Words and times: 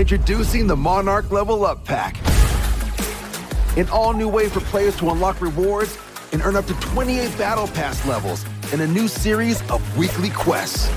Introducing 0.00 0.66
the 0.66 0.76
Monarch 0.76 1.30
Level 1.30 1.66
Up 1.66 1.84
Pack. 1.84 2.16
An 3.76 3.86
all 3.90 4.14
new 4.14 4.30
way 4.30 4.48
for 4.48 4.60
players 4.60 4.96
to 4.96 5.10
unlock 5.10 5.42
rewards 5.42 5.98
and 6.32 6.40
earn 6.40 6.56
up 6.56 6.64
to 6.68 6.74
28 6.80 7.36
Battle 7.36 7.68
Pass 7.68 8.06
levels 8.06 8.46
in 8.72 8.80
a 8.80 8.86
new 8.86 9.06
series 9.06 9.60
of 9.70 9.98
weekly 9.98 10.30
quests. 10.30 10.88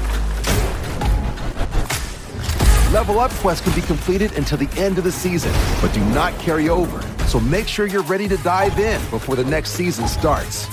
Level 2.94 3.20
Up 3.20 3.32
quests 3.42 3.66
can 3.66 3.76
be 3.76 3.86
completed 3.86 4.38
until 4.38 4.58
the 4.58 4.70
end 4.82 4.98
of 4.98 5.04
the 5.04 5.12
season, 5.12 5.52
but 5.82 5.94
do 5.94 6.00
not 6.12 6.32
carry 6.40 6.70
over. 6.70 7.02
So 7.28 7.42
make 7.42 7.68
sure 7.68 7.88
you're 7.88 8.04
ready 8.04 8.30
to 8.30 8.38
dive 8.38 8.80
in 8.80 9.02
before 9.10 9.36
the 9.36 9.44
next 9.44 9.72
season 9.72 10.08
starts. 10.08 10.66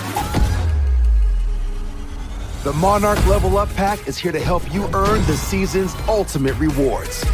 The 2.63 2.73
Monarch 2.75 3.27
Level 3.27 3.59
Up 3.59 3.71
Pack 3.71 4.07
is 4.07 4.19
here 4.19 4.31
to 4.31 4.39
help 4.39 4.73
you 4.73 4.85
earn 4.95 5.21
the 5.27 5.37
season's 5.37 5.97
ultimate 6.07 6.57
rewards. 6.61 7.25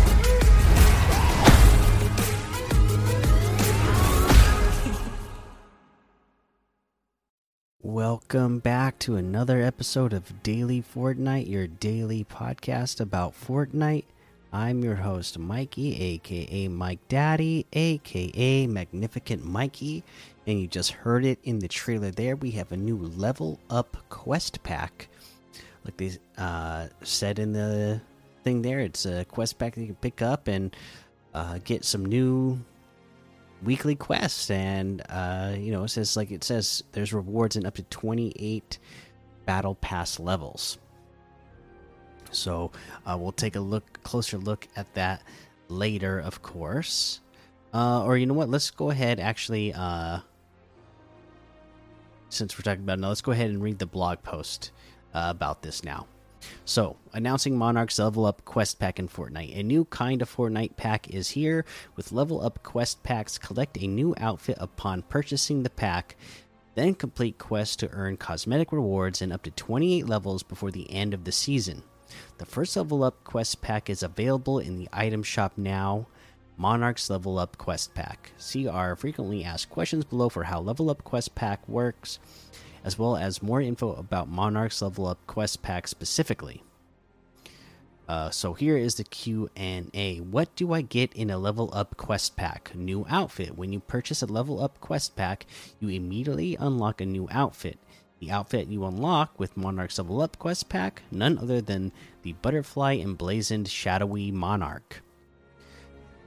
Welcome 7.86 8.58
back 8.58 8.98
to 8.98 9.14
another 9.14 9.62
episode 9.62 10.12
of 10.12 10.42
Daily 10.42 10.82
Fortnite, 10.82 11.48
your 11.48 11.68
daily 11.68 12.24
podcast 12.24 13.00
about 13.00 13.32
Fortnite. 13.32 14.06
I'm 14.52 14.82
your 14.82 14.96
host, 14.96 15.38
Mikey, 15.38 15.96
aka 16.02 16.66
Mike 16.66 16.98
Daddy, 17.08 17.64
aka 17.72 18.66
Magnificent 18.66 19.44
Mikey. 19.44 20.02
And 20.48 20.60
you 20.60 20.66
just 20.66 20.90
heard 20.90 21.24
it 21.24 21.38
in 21.44 21.60
the 21.60 21.68
trailer 21.68 22.10
there. 22.10 22.34
We 22.34 22.50
have 22.50 22.72
a 22.72 22.76
new 22.76 22.98
level 22.98 23.60
up 23.70 23.96
quest 24.08 24.64
pack. 24.64 25.06
Like 25.84 25.96
they 25.96 26.10
uh, 26.36 26.88
said 27.02 27.38
in 27.38 27.52
the 27.52 28.00
thing 28.42 28.62
there, 28.62 28.80
it's 28.80 29.06
a 29.06 29.24
quest 29.26 29.58
pack 29.60 29.76
that 29.76 29.82
you 29.82 29.86
can 29.86 29.94
pick 29.94 30.22
up 30.22 30.48
and 30.48 30.74
uh, 31.34 31.60
get 31.62 31.84
some 31.84 32.04
new 32.04 32.58
weekly 33.62 33.94
quests. 33.94 34.50
And, 34.50 35.02
uh, 35.08 35.54
you 35.56 35.72
know, 35.72 35.84
it 35.84 35.88
says, 35.88 36.16
like 36.16 36.30
it 36.30 36.44
says, 36.44 36.82
there's 36.92 37.12
rewards 37.12 37.56
in 37.56 37.66
up 37.66 37.74
to 37.74 37.82
28 37.84 38.78
battle 39.44 39.74
pass 39.76 40.18
levels. 40.18 40.78
So 42.30 42.72
uh, 43.06 43.16
we'll 43.18 43.32
take 43.32 43.56
a 43.56 43.60
look 43.60 44.02
closer 44.02 44.38
look 44.38 44.68
at 44.76 44.92
that 44.94 45.22
later, 45.68 46.18
of 46.18 46.42
course. 46.42 47.20
Uh, 47.72 48.04
or 48.04 48.16
you 48.16 48.26
know 48.26 48.34
what? 48.34 48.48
Let's 48.48 48.70
go 48.70 48.90
ahead. 48.90 49.20
Actually, 49.20 49.72
uh, 49.72 50.20
since 52.28 52.56
we're 52.56 52.62
talking 52.62 52.84
about 52.84 52.98
it 52.98 53.02
now, 53.02 53.08
let's 53.08 53.20
go 53.20 53.32
ahead 53.32 53.50
and 53.50 53.62
read 53.62 53.78
the 53.78 53.86
blog 53.86 54.22
post 54.22 54.72
uh, 55.14 55.26
about 55.28 55.62
this 55.62 55.84
now. 55.84 56.06
So, 56.64 56.96
announcing 57.12 57.56
Monarch's 57.56 57.98
Level 57.98 58.26
Up 58.26 58.44
Quest 58.44 58.78
Pack 58.78 58.98
in 58.98 59.08
Fortnite. 59.08 59.58
A 59.58 59.62
new 59.62 59.84
kind 59.86 60.22
of 60.22 60.34
Fortnite 60.34 60.76
pack 60.76 61.08
is 61.10 61.30
here. 61.30 61.64
With 61.96 62.12
Level 62.12 62.40
Up 62.44 62.62
Quest 62.62 63.02
Packs, 63.02 63.38
collect 63.38 63.78
a 63.78 63.86
new 63.86 64.14
outfit 64.18 64.56
upon 64.60 65.02
purchasing 65.02 65.62
the 65.62 65.70
pack, 65.70 66.16
then 66.74 66.94
complete 66.94 67.38
quests 67.38 67.76
to 67.76 67.90
earn 67.90 68.16
cosmetic 68.16 68.70
rewards 68.70 69.22
in 69.22 69.32
up 69.32 69.42
to 69.44 69.50
28 69.50 70.06
levels 70.06 70.42
before 70.42 70.70
the 70.70 70.90
end 70.92 71.14
of 71.14 71.24
the 71.24 71.32
season. 71.32 71.82
The 72.38 72.46
first 72.46 72.76
level 72.76 73.02
up 73.02 73.24
quest 73.24 73.62
pack 73.62 73.90
is 73.90 74.02
available 74.02 74.58
in 74.58 74.76
the 74.76 74.88
item 74.92 75.22
shop 75.22 75.54
now. 75.56 76.06
Monarch's 76.58 77.10
Level 77.10 77.38
Up 77.38 77.58
Quest 77.58 77.94
Pack. 77.94 78.32
See 78.38 78.66
our 78.66 78.96
frequently 78.96 79.44
asked 79.44 79.68
questions 79.68 80.04
below 80.04 80.28
for 80.28 80.44
how 80.44 80.60
Level 80.60 80.88
Up 80.88 81.04
Quest 81.04 81.34
Pack 81.34 81.68
works, 81.68 82.18
as 82.86 82.98
well 82.98 83.16
as 83.16 83.42
more 83.42 83.60
info 83.60 83.92
about 83.94 84.28
Monarch's 84.28 84.80
Level 84.80 85.06
Up 85.06 85.18
Quest 85.26 85.60
Pack 85.60 85.88
specifically. 85.88 86.62
Uh, 88.08 88.30
so 88.30 88.54
here 88.54 88.76
is 88.76 88.94
the 88.94 89.04
Q 89.04 89.50
and 89.56 89.90
A. 89.92 90.18
What 90.18 90.54
do 90.54 90.72
I 90.72 90.80
get 90.82 91.12
in 91.12 91.28
a 91.28 91.38
level 91.38 91.70
up 91.72 91.96
quest 91.96 92.36
pack? 92.36 92.72
New 92.72 93.04
outfit. 93.08 93.58
When 93.58 93.72
you 93.72 93.80
purchase 93.80 94.22
a 94.22 94.26
level 94.26 94.62
up 94.62 94.80
quest 94.80 95.16
pack, 95.16 95.44
you 95.80 95.88
immediately 95.88 96.56
unlock 96.60 97.00
a 97.00 97.06
new 97.06 97.26
outfit. 97.32 97.80
The 98.20 98.30
outfit 98.30 98.68
you 98.68 98.84
unlock 98.84 99.38
with 99.40 99.56
Monarch's 99.56 99.98
Level 99.98 100.22
Up 100.22 100.38
quest 100.38 100.68
pack, 100.68 101.02
none 101.10 101.36
other 101.36 101.60
than 101.60 101.92
the 102.22 102.32
butterfly 102.34 102.96
emblazoned 102.96 103.68
shadowy 103.68 104.30
monarch. 104.30 105.02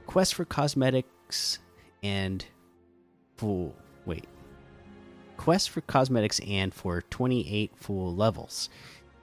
Quest 0.06 0.34
for 0.34 0.44
cosmetics 0.44 1.58
and 2.02 2.44
full 3.38 3.74
wait. 4.04 4.26
Quest 5.40 5.70
for 5.70 5.80
cosmetics 5.80 6.38
and 6.40 6.74
for 6.74 7.00
28 7.00 7.72
full 7.74 8.14
levels. 8.14 8.68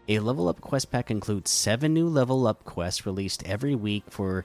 A 0.07 0.17
level 0.17 0.47
up 0.47 0.59
quest 0.61 0.89
pack 0.89 1.11
includes 1.11 1.51
7 1.51 1.93
new 1.93 2.09
level 2.09 2.47
up 2.47 2.65
quests 2.65 3.05
released 3.05 3.45
every 3.45 3.75
week 3.75 4.03
for 4.09 4.43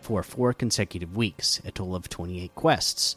for 0.00 0.22
4 0.22 0.52
consecutive 0.52 1.16
weeks, 1.16 1.60
a 1.64 1.72
total 1.72 1.96
of 1.96 2.08
28 2.08 2.54
quests. 2.54 3.16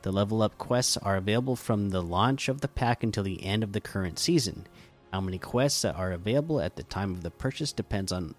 The 0.00 0.10
level 0.10 0.40
up 0.40 0.56
quests 0.56 0.96
are 0.96 1.16
available 1.16 1.54
from 1.54 1.90
the 1.90 2.02
launch 2.02 2.48
of 2.48 2.62
the 2.62 2.66
pack 2.66 3.02
until 3.02 3.24
the 3.24 3.44
end 3.44 3.62
of 3.62 3.72
the 3.72 3.80
current 3.82 4.18
season. 4.18 4.66
How 5.12 5.20
many 5.20 5.36
quests 5.36 5.82
that 5.82 5.96
are 5.96 6.12
available 6.12 6.62
at 6.62 6.76
the 6.76 6.82
time 6.82 7.10
of 7.10 7.22
the 7.22 7.30
purchase 7.30 7.74
depends 7.74 8.10
on 8.10 8.36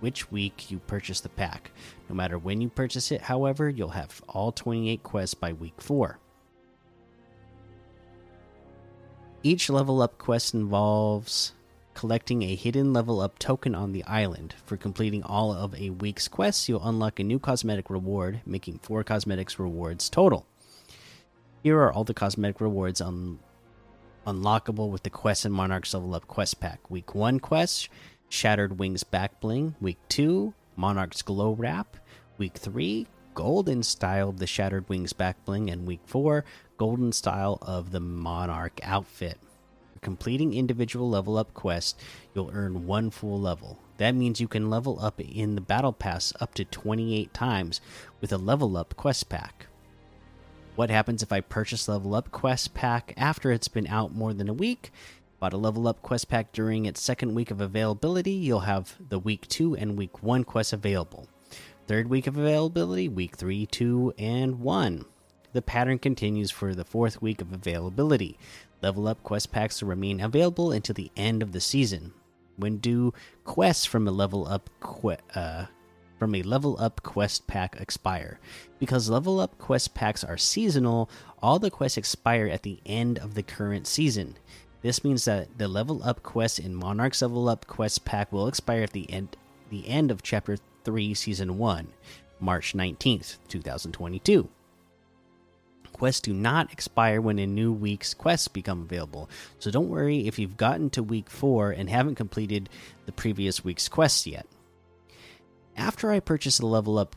which 0.00 0.32
week 0.32 0.68
you 0.68 0.80
purchase 0.80 1.20
the 1.20 1.28
pack. 1.28 1.70
No 2.08 2.16
matter 2.16 2.38
when 2.38 2.60
you 2.60 2.70
purchase 2.70 3.12
it, 3.12 3.20
however, 3.20 3.70
you'll 3.70 3.90
have 3.90 4.20
all 4.28 4.50
28 4.50 5.04
quests 5.04 5.34
by 5.34 5.52
week 5.52 5.80
4. 5.80 6.18
Each 9.44 9.68
level 9.68 10.00
up 10.00 10.18
quest 10.18 10.54
involves 10.54 11.52
collecting 11.94 12.42
a 12.42 12.54
hidden 12.54 12.92
level 12.92 13.20
up 13.20 13.40
token 13.40 13.74
on 13.74 13.90
the 13.90 14.04
island. 14.04 14.54
For 14.64 14.76
completing 14.76 15.24
all 15.24 15.52
of 15.52 15.74
a 15.74 15.90
week's 15.90 16.28
quests, 16.28 16.68
you'll 16.68 16.86
unlock 16.86 17.18
a 17.18 17.24
new 17.24 17.40
cosmetic 17.40 17.90
reward, 17.90 18.40
making 18.46 18.78
4 18.78 19.02
cosmetics 19.02 19.58
rewards 19.58 20.08
total. 20.08 20.46
Here 21.62 21.76
are 21.78 21.92
all 21.92 22.04
the 22.04 22.14
cosmetic 22.14 22.60
rewards 22.60 23.00
un 23.00 23.40
unlockable 24.24 24.90
with 24.90 25.02
the 25.02 25.10
Quest 25.10 25.44
and 25.44 25.52
Monarchs 25.52 25.92
Level 25.92 26.14
Up 26.14 26.28
Quest 26.28 26.60
Pack. 26.60 26.88
Week 26.88 27.12
1 27.12 27.40
quest 27.40 27.88
Shattered 28.28 28.78
Wings 28.78 29.02
Back 29.02 29.40
Bling. 29.40 29.74
Week 29.80 29.98
2 30.08 30.54
Monarch's 30.76 31.22
Glow 31.22 31.52
Wrap. 31.52 31.96
Week 32.38 32.54
3 32.56 33.08
Golden 33.34 33.82
Style 33.82 34.28
of 34.28 34.38
the 34.38 34.46
Shattered 34.46 34.88
Wings 34.88 35.12
Back 35.12 35.44
Bling. 35.44 35.70
And 35.70 35.86
Week 35.86 36.00
4 36.06 36.44
Golden 36.76 37.12
Style 37.12 37.58
of 37.62 37.90
the 37.90 38.00
Monarch 38.00 38.80
Outfit. 38.82 39.38
Completing 40.00 40.52
individual 40.52 41.08
level 41.08 41.38
up 41.38 41.54
quests, 41.54 41.94
you'll 42.34 42.50
earn 42.52 42.86
one 42.86 43.10
full 43.10 43.40
level. 43.40 43.78
That 43.98 44.16
means 44.16 44.40
you 44.40 44.48
can 44.48 44.68
level 44.68 44.98
up 45.00 45.20
in 45.20 45.54
the 45.54 45.60
Battle 45.60 45.92
Pass 45.92 46.32
up 46.40 46.54
to 46.54 46.64
28 46.64 47.32
times 47.32 47.80
with 48.20 48.32
a 48.32 48.38
level 48.38 48.76
up 48.76 48.96
quest 48.96 49.28
pack. 49.28 49.66
What 50.74 50.90
happens 50.90 51.22
if 51.22 51.30
I 51.30 51.40
purchase 51.40 51.86
level 51.86 52.14
up 52.14 52.32
quest 52.32 52.74
pack 52.74 53.14
after 53.16 53.52
it's 53.52 53.68
been 53.68 53.86
out 53.86 54.14
more 54.14 54.32
than 54.32 54.48
a 54.48 54.54
week? 54.54 54.90
Bought 55.38 55.52
a 55.52 55.58
level 55.58 55.86
up 55.86 56.02
quest 56.02 56.28
pack 56.28 56.50
during 56.52 56.86
its 56.86 57.00
second 57.00 57.34
week 57.34 57.50
of 57.50 57.60
availability, 57.60 58.32
you'll 58.32 58.60
have 58.60 58.96
the 59.08 59.18
week 59.18 59.46
2 59.48 59.76
and 59.76 59.96
week 59.96 60.22
1 60.22 60.44
quests 60.44 60.72
available. 60.72 61.28
Third 61.86 62.08
week 62.08 62.26
of 62.26 62.36
availability, 62.36 63.08
week 63.08 63.36
3, 63.36 63.66
2, 63.66 64.14
and 64.18 64.60
1. 64.60 65.04
The 65.52 65.62
pattern 65.62 65.98
continues 65.98 66.50
for 66.50 66.74
the 66.74 66.84
fourth 66.84 67.20
week 67.20 67.40
of 67.40 67.52
availability. 67.52 68.38
Level 68.80 69.08
up 69.08 69.22
quest 69.22 69.52
packs 69.52 69.82
will 69.82 69.88
remain 69.88 70.20
available 70.20 70.72
until 70.72 70.94
the 70.94 71.10
end 71.16 71.42
of 71.42 71.52
the 71.52 71.60
season. 71.60 72.12
When 72.56 72.78
do 72.78 73.12
quests 73.44 73.84
from 73.84 74.06
a 74.06 74.12
level 74.12 74.46
up 74.46 74.70
uh, 75.34 75.66
from 76.18 76.34
a 76.36 76.42
level 76.42 76.76
up 76.78 77.02
quest 77.02 77.48
pack 77.48 77.76
expire. 77.80 78.38
Because 78.78 79.10
level 79.10 79.40
up 79.40 79.58
quest 79.58 79.92
packs 79.92 80.22
are 80.22 80.38
seasonal, 80.38 81.10
all 81.42 81.58
the 81.58 81.70
quests 81.70 81.98
expire 81.98 82.46
at 82.46 82.62
the 82.62 82.78
end 82.86 83.18
of 83.18 83.34
the 83.34 83.42
current 83.42 83.88
season. 83.88 84.36
This 84.82 85.02
means 85.02 85.24
that 85.24 85.58
the 85.58 85.68
level 85.68 86.00
up 86.04 86.22
quest 86.22 86.58
in 86.58 86.74
Monarch's 86.74 87.22
level 87.22 87.48
up 87.48 87.66
quest 87.66 88.04
pack 88.04 88.32
will 88.32 88.46
expire 88.46 88.82
at 88.82 88.92
the 88.92 89.10
end 89.10 89.36
the 89.68 89.88
end 89.88 90.10
of 90.10 90.22
chapter 90.22 90.58
3 90.84 91.14
season 91.14 91.58
1, 91.58 91.88
March 92.40 92.74
19th, 92.74 93.38
2022. 93.48 94.48
Quests 95.92 96.20
do 96.22 96.32
not 96.32 96.72
expire 96.72 97.20
when 97.20 97.38
a 97.38 97.46
new 97.46 97.72
week's 97.72 98.14
quests 98.14 98.48
become 98.48 98.82
available. 98.82 99.28
So 99.58 99.70
don't 99.70 99.90
worry 99.90 100.26
if 100.26 100.38
you've 100.38 100.56
gotten 100.56 100.90
to 100.90 101.02
week 101.02 101.30
4 101.30 101.70
and 101.70 101.88
haven't 101.88 102.16
completed 102.16 102.68
the 103.06 103.12
previous 103.12 103.62
week's 103.62 103.88
quests 103.88 104.26
yet 104.26 104.46
after 105.76 106.10
I 106.10 106.20
purchase 106.20 106.60
a 106.60 106.66
level 106.66 106.98
up 106.98 107.16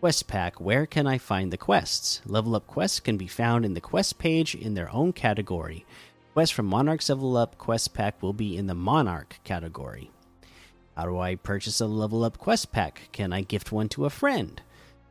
quest 0.00 0.26
pack, 0.26 0.60
where 0.60 0.86
can 0.86 1.06
I 1.06 1.18
find 1.18 1.52
the 1.52 1.56
quests? 1.56 2.20
Level 2.26 2.54
up 2.54 2.66
quests 2.66 3.00
can 3.00 3.16
be 3.16 3.26
found 3.26 3.64
in 3.64 3.74
the 3.74 3.80
quest 3.80 4.18
page 4.18 4.54
in 4.54 4.74
their 4.74 4.92
own 4.92 5.12
category. 5.12 5.86
Quests 6.32 6.54
from 6.54 6.66
Monarch's 6.66 7.08
Level 7.08 7.36
Up 7.36 7.56
quest 7.58 7.94
pack 7.94 8.20
will 8.22 8.32
be 8.32 8.56
in 8.56 8.66
the 8.66 8.74
Monarch 8.74 9.38
category. 9.44 10.10
How 10.96 11.06
do 11.06 11.18
I 11.18 11.34
purchase 11.34 11.80
a 11.80 11.86
level 11.86 12.24
up 12.24 12.38
quest 12.38 12.70
pack? 12.70 13.08
Can 13.12 13.32
I 13.32 13.42
gift 13.42 13.72
one 13.72 13.88
to 13.90 14.04
a 14.04 14.10
friend? 14.10 14.60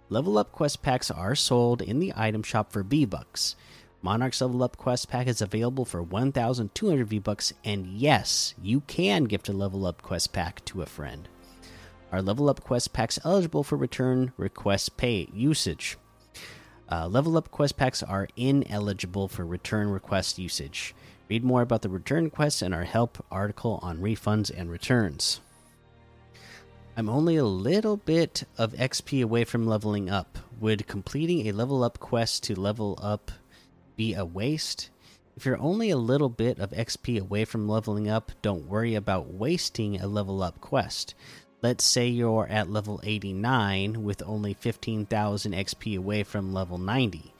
Level 0.09 0.38
up 0.38 0.51
quest 0.51 0.81
packs 0.81 1.12
are 1.12 1.35
sold 1.35 1.81
in 1.81 2.00
the 2.00 2.13
item 2.15 2.44
shop 2.44 2.71
for 2.71 2.83
V 2.83 3.06
Bucks. 3.06 3.56
Monarch's 4.03 4.41
Level 4.41 4.63
Up 4.63 4.75
quest 4.75 5.09
pack 5.09 5.27
is 5.27 5.41
available 5.41 5.85
for 5.85 6.03
1,200 6.03 7.07
V 7.07 7.19
Bucks, 7.19 7.53
and 7.63 7.88
yes, 7.88 8.53
you 8.62 8.81
can 8.81 9.24
gift 9.24 9.47
a 9.47 9.53
level 9.53 9.85
up 9.85 10.01
quest 10.01 10.33
pack 10.33 10.63
to 10.65 10.81
a 10.81 10.85
friend. 10.85 11.30
are 12.12 12.21
level 12.21 12.50
up 12.50 12.62
quest 12.63 12.91
packs 12.91 13.18
eligible 13.24 13.63
for 13.63 13.77
return 13.77 14.33
request 14.35 14.97
pay 14.97 15.30
usage. 15.33 15.97
Uh, 16.91 17.07
level 17.07 17.38
up 17.38 17.50
quest 17.50 17.77
packs 17.77 18.03
are 18.03 18.27
ineligible 18.35 19.30
for 19.30 19.45
return 19.45 19.88
request 19.88 20.38
usage. 20.38 20.94
Read 21.30 21.45
more 21.45 21.62
about 21.62 21.81
the 21.81 21.89
return 21.89 22.30
quests 22.30 22.62
in 22.62 22.74
our 22.74 22.83
help 22.83 23.24
article 23.31 23.80
on 23.81 24.00
refunds 24.00 24.51
and 24.56 24.69
returns. 24.69 25.39
I'm 26.95 27.10
only 27.10 27.38
a 27.38 27.44
little 27.44 27.98
bit 27.98 28.44
of 28.56 28.74
XP 28.74 29.24
away 29.24 29.45
from 29.45 29.66
leveling 29.66 30.12
up. 30.12 30.38
Would 30.60 30.86
completing 30.86 31.48
a 31.48 31.51
level 31.51 31.84
up 31.84 32.00
quest 32.00 32.44
to 32.44 32.60
level 32.60 33.00
up 33.01 33.31
be 33.95 34.13
a 34.13 34.24
waste? 34.24 34.92
If 35.36 35.44
you're 35.44 35.57
only 35.57 35.90
a 35.90 35.98
little 35.98 36.30
bit 36.30 36.60
of 36.60 36.69
XP 36.69 37.19
away 37.19 37.45
from 37.45 37.68
leveling 37.68 38.07
up, 38.07 38.31
don't 38.44 38.68
worry 38.68 38.94
about 38.94 39.34
wasting 39.34 40.00
a 40.00 40.07
level 40.07 40.44
up 40.44 40.62
quest. 40.62 41.16
Let's 41.63 41.84
say 41.84 42.10
you're 42.10 42.48
at 42.48 42.69
level 42.69 43.01
89 43.04 44.04
with 44.04 44.22
only 44.24 44.54
15,000 44.54 45.51
XP 45.51 45.98
away 45.98 46.22
from 46.22 46.54
level 46.54 46.78
90. 46.78 47.32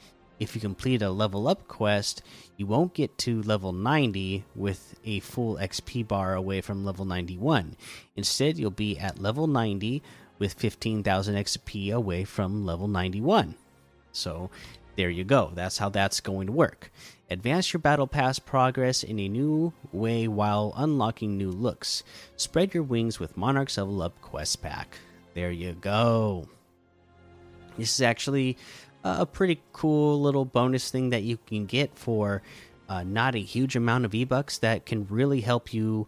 If 0.44 0.56
you 0.56 0.60
complete 0.60 1.02
a 1.02 1.10
level 1.10 1.48
up 1.48 1.70
quest, 1.70 2.22
you 2.58 2.66
won't 2.68 2.94
get 2.94 3.18
to 3.20 3.42
level 3.44 3.72
90 3.72 4.44
with 4.58 4.94
a 5.06 5.22
full 5.22 5.56
XP 5.56 6.06
bar 6.06 6.36
away 6.36 6.60
from 6.60 6.84
level 6.84 7.06
91. 7.06 7.78
Instead, 8.18 8.58
you'll 8.58 8.70
be 8.70 9.00
at 9.00 9.22
level 9.22 9.48
90 9.48 10.04
with 10.40 10.52
15,000 10.56 11.36
XP 11.36 11.94
away 11.94 12.26
from 12.26 12.66
level 12.66 12.90
91. 12.90 13.56
So, 14.12 14.50
there 14.98 15.10
you 15.10 15.24
go. 15.24 15.54
That's 15.56 15.78
how 15.78 15.88
that's 15.88 16.20
going 16.20 16.48
to 16.48 16.54
work. 16.54 16.92
Advance 17.30 17.72
your 17.72 17.80
Battle 17.80 18.06
Pass 18.06 18.38
progress 18.38 19.02
in 19.02 19.20
a 19.20 19.30
new 19.30 19.72
way 19.94 20.28
while 20.28 20.74
unlocking 20.76 21.38
new 21.38 21.52
looks. 21.52 22.04
Spread 22.36 22.74
your 22.74 22.84
wings 22.84 23.18
with 23.18 23.38
Monarch's 23.38 23.78
Level 23.78 24.02
Up 24.02 24.20
Quest 24.22 24.62
Pack. 24.62 24.98
There 25.36 25.52
you 25.52 25.72
go. 25.72 26.50
This 27.78 27.94
is 27.94 28.02
actually 28.02 28.58
a 29.04 29.26
pretty 29.26 29.62
cool 29.74 30.22
little 30.22 30.46
bonus 30.46 30.90
thing 30.90 31.10
that 31.10 31.24
you 31.24 31.38
can 31.46 31.66
get 31.66 31.98
for 31.98 32.42
uh, 32.90 33.04
not 33.04 33.36
a 33.36 33.40
huge 33.40 33.76
amount 33.76 34.06
of 34.06 34.12
V-Bucks 34.12 34.60
that 34.60 34.86
can 34.86 35.08
really 35.08 35.42
help 35.42 35.74
you 35.74 36.08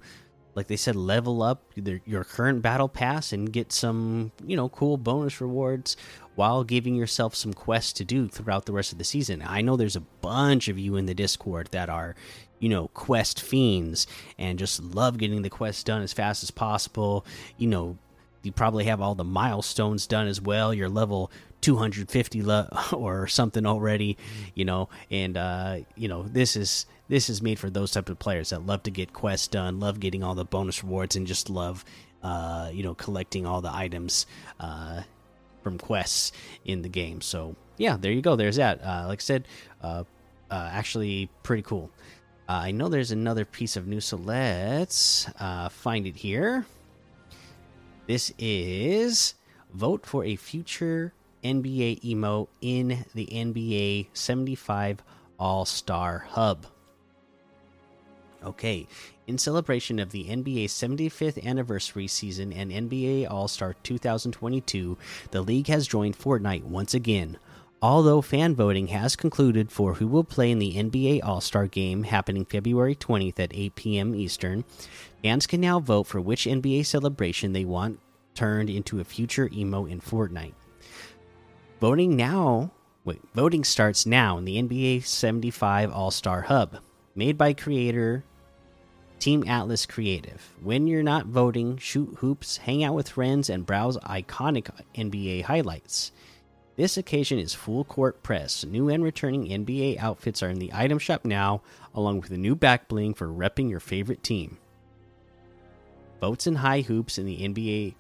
like 0.56 0.68
they 0.68 0.78
said 0.78 0.96
level 0.96 1.44
up 1.44 1.64
your 1.76 2.24
current 2.24 2.62
battle 2.62 2.88
pass 2.88 3.34
and 3.34 3.52
get 3.52 3.74
some 3.74 4.32
you 4.46 4.56
know 4.56 4.70
cool 4.70 4.98
bonus 4.98 5.42
rewards 5.42 5.98
while 6.36 6.64
giving 6.64 6.96
yourself 6.96 7.36
some 7.36 7.54
quests 7.54 7.94
to 7.94 8.06
do 8.06 8.28
throughout 8.28 8.66
the 8.66 8.74
rest 8.74 8.92
of 8.92 8.98
the 8.98 9.04
season. 9.04 9.42
I 9.46 9.62
know 9.62 9.78
there's 9.78 9.96
a 9.96 10.02
bunch 10.02 10.68
of 10.68 10.78
you 10.78 10.96
in 10.98 11.06
the 11.06 11.14
discord 11.14 11.70
that 11.72 11.90
are 11.90 12.16
you 12.60 12.70
know 12.70 12.88
quest 12.90 13.42
fiends 13.42 14.08
and 14.38 14.58
just 14.58 14.82
love 14.82 15.18
getting 15.18 15.42
the 15.42 15.50
quests 15.50 15.84
done 15.84 16.02
as 16.02 16.14
fast 16.14 16.42
as 16.42 16.52
possible 16.52 17.26
you 17.58 17.68
know 17.68 17.98
you 18.46 18.52
probably 18.52 18.86
have 18.86 19.02
all 19.02 19.16
the 19.16 19.24
milestones 19.24 20.08
done 20.08 20.28
as 20.28 20.40
well 20.40 20.74
you're 20.74 20.90
level 20.90 21.32
250 21.62 22.44
or 22.94 23.28
something 23.28 23.66
already 23.66 24.18
you 24.54 24.66
know 24.66 24.90
and 25.10 25.38
uh 25.38 25.78
you 25.96 26.08
know 26.08 26.24
this 26.24 26.56
is 26.56 26.86
this 27.08 27.30
is 27.30 27.42
made 27.42 27.60
for 27.60 27.70
those 27.70 27.92
type 27.92 28.10
of 28.10 28.20
players 28.20 28.50
that 28.50 28.66
love 28.66 28.84
to 28.84 28.92
get 28.92 29.14
quests 29.14 29.48
done, 29.48 29.80
love 29.80 30.00
getting 30.00 30.24
all 30.24 30.36
the 30.36 30.46
bonus 30.46 30.84
rewards, 30.84 31.16
and 31.16 31.28
just 31.28 31.50
love, 31.50 31.86
uh, 32.24 32.70
you 32.74 32.84
know, 32.84 32.96
collecting 32.96 33.46
all 33.46 33.62
the 33.62 33.74
items 33.74 34.26
uh, 34.60 35.02
from 35.64 35.78
quests 35.78 36.32
in 36.66 36.82
the 36.82 36.90
game. 36.90 37.22
So 37.22 37.56
yeah, 37.78 37.98
there 38.00 38.12
you 38.12 38.22
go. 38.22 38.36
There's 38.36 38.56
that. 38.56 38.84
Uh, 38.84 39.06
like 39.08 39.20
I 39.20 39.22
said, 39.22 39.48
uh, 39.82 40.04
uh, 40.50 40.70
actually 40.72 41.30
pretty 41.44 41.64
cool. 41.64 41.92
Uh, 42.48 42.54
I 42.54 42.72
know 42.72 42.90
there's 42.90 43.12
another 43.12 43.46
piece 43.46 43.76
of 43.76 43.88
news, 43.88 44.06
so 44.06 44.18
let's 44.18 45.28
find 45.72 46.08
it 46.08 46.16
here. 46.16 46.66
This 48.08 48.32
is 48.38 49.34
vote 49.74 50.06
for 50.06 50.24
a 50.24 50.36
future 50.36 51.12
NBA 51.44 52.06
emo 52.06 52.48
in 52.62 53.06
the 53.16 53.26
NBA 53.26 54.08
75 54.14 55.04
All 55.40 55.66
Star 55.66 56.28
Hub. 56.30 56.68
Okay, 58.44 58.88
in 59.26 59.40
celebration 59.40 59.98
of 59.98 60.12
the 60.12 60.26
NBA 60.26 60.66
75th 60.66 61.44
anniversary 61.44 62.06
season 62.06 62.54
and 62.54 62.72
NBA 62.72 63.28
All 63.30 63.48
Star 63.48 63.74
2022, 63.82 64.98
the 65.32 65.42
league 65.42 65.68
has 65.68 65.88
joined 65.88 66.16
Fortnite 66.16 66.64
once 66.64 66.94
again. 66.94 67.40
Although 67.86 68.24
fan 68.24 68.56
voting 68.56 68.88
has 68.88 69.16
concluded 69.16 69.72
for 69.72 69.94
who 69.94 70.08
will 70.08 70.24
play 70.24 70.50
in 70.50 70.58
the 70.58 70.74
NBA 70.74 71.24
All 71.24 71.40
Star 71.40 71.68
game 71.68 72.02
happening 72.02 72.44
February 72.44 72.96
20th 72.96 73.40
at 73.40 73.54
8 73.54 73.76
p.m. 73.76 74.16
Eastern, 74.16 74.64
fans 75.22 75.46
can 75.46 75.62
now 75.62 75.80
vote 75.80 76.08
for 76.08 76.20
which 76.20 76.46
NBA 76.46 76.88
celebration 76.88 77.54
they 77.54 77.64
want 77.64 78.00
turned 78.34 78.72
into 78.72 79.00
a 79.00 79.04
future 79.04 79.52
emo 79.54 79.86
in 79.86 80.02
Fortnite. 80.02 80.56
Voting 81.80 82.16
now, 82.16 82.72
wait, 83.04 83.22
voting 83.36 83.64
starts 83.64 84.08
now 84.08 84.40
in 84.40 84.46
the 84.46 84.60
NBA 84.60 85.06
75 85.06 85.92
All 85.92 86.10
Star 86.10 86.42
Hub, 86.42 86.80
made 87.14 87.38
by 87.38 87.54
creator 87.54 88.24
Team 89.20 89.44
Atlas 89.48 89.86
Creative. 89.86 90.42
When 90.64 90.88
you're 90.88 91.04
not 91.04 91.28
voting, 91.28 91.78
shoot 91.78 92.16
hoops, 92.18 92.58
hang 92.58 92.84
out 92.84 92.96
with 92.96 93.10
friends, 93.10 93.48
and 93.48 93.64
browse 93.64 93.96
iconic 93.98 94.72
NBA 94.96 95.44
highlights. 95.44 96.12
This 96.76 96.98
occasion 96.98 97.40
is 97.40 97.54
full 97.54 97.86
court 97.86 98.22
press. 98.22 98.66
New 98.66 98.90
and 98.90 99.04
returning 99.04 99.46
NBA 99.46 99.98
outfits 99.98 100.44
are 100.44 100.50
in 100.50 100.60
the 100.60 100.74
item 100.74 101.00
shop 101.00 101.24
now, 101.24 101.62
along 101.94 102.20
with 102.20 102.32
a 102.32 102.38
new 102.38 102.56
back 102.56 102.90
bling 102.90 103.14
for 103.14 103.28
repping 103.28 103.70
your 103.70 103.80
favorite 103.80 104.24
team. 104.24 104.58
Votes 106.20 106.48
and 106.48 106.58
high 106.58 106.82
hoops 106.82 107.18
in 107.18 107.26
the 107.26 107.40
NBA 107.48 107.96